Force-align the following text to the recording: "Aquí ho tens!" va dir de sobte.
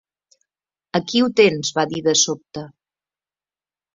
"Aquí 0.99 1.19
ho 1.25 1.27
tens!" 1.41 1.69
va 1.77 1.85
dir 1.91 2.01
de 2.09 2.15
sobte. 2.21 2.63